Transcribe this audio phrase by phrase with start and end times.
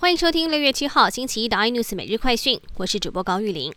[0.00, 3.70] 欢迎收听六月七号星期一的 iNews 每日快讯，我是主播高玉玲。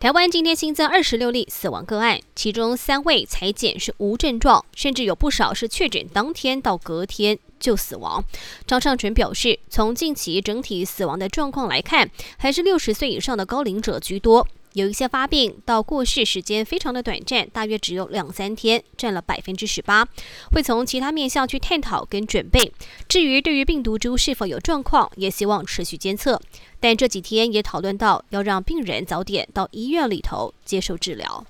[0.00, 8.24] 台湾今天新增二十六例死亡个案，其中三位裁检是无症状，甚至有不少是确诊当天到隔天就死亡。
[8.66, 14.48] 张尚淳表示，从近期整体死亡的状况来看，还是六十岁以上的高龄者居多。
[14.74, 20.08] 有一些发病到过世时间非常的短暂，大约只有两三天，占了百分之十八。
[20.52, 22.72] 会从其他面向去探讨跟准备。
[23.08, 26.40] 至于对于病毒株是否有状况，也希望持续监测。
[26.80, 31.46] 但这几天也讨论到要让病人早点到医院里头接受治疗。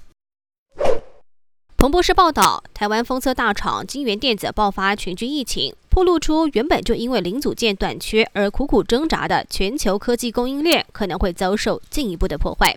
[1.77, 5.75] 彭博社报道，台湾封测大厂金源电子爆发全军疫情。
[5.93, 12.75] 透露出原本就因为零组件短缺而苦苦挣扎的全球科技供应链可能会遭受进一步的破坏。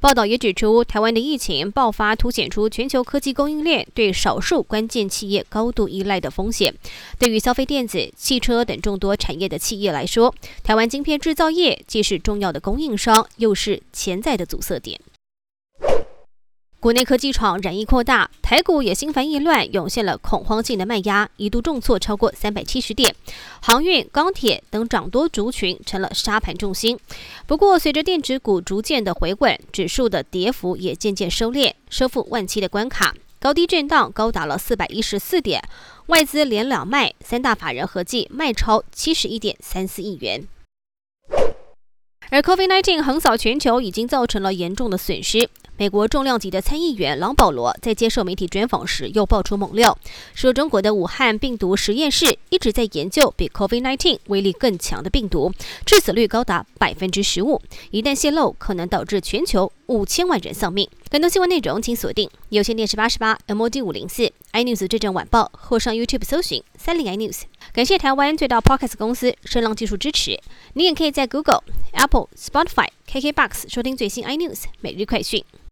[0.00, 6.74] 报道也指出，台湾的疫情爆发凸显出全球科技供应链对少数关键企业高度依赖的风险。
[7.20, 15.00] 对于消费电子、汽车等众多产业的企业来说，台湾晶片制造业既是重要的供应商，又是潜在的阻塞点。
[16.86, 23.12] 国内科技厂染疫扩大，台股也心烦意乱，涌现了恐慌性的卖压，一度重挫超过三百七十点。
[23.60, 26.96] 航运、钢铁等涨多族群成了沙盘重心。
[27.44, 35.60] 不过，随着电子股逐渐的回稳，指数的跌幅也渐渐收敛，收复万七的关卡，高低震荡高达了四百一十四点。
[36.06, 40.46] 外资连两卖，三大法人合计卖超七十一点三四亿元。
[42.30, 45.48] 而 COVID-19 横扫全球，已经造成了严重的损失。
[45.78, 49.96] 美国重量级的参议员朗保罗在接受媒体专访时，又爆出猛料，
[50.34, 55.52] 说中国的武汉病毒实验室一直在研究比 COVID-19 威力更强的病毒，
[55.84, 57.60] 致死率高达百分之十五，
[57.90, 60.88] 一旦泄露，可能导致全球五千万人丧命。
[61.10, 67.42] 更多新闻内容，请锁定有线电视八十八 MOD 五零四 iNews 这阵晚报，或上 YouTube 搜寻三零 iNews。
[67.72, 70.40] 感谢台湾最大 Podcast 公司声浪技术支持。
[70.72, 75.44] 你也可以在 Google、Apple、Spotify、KKBox 收听最新 iNews 每日快讯。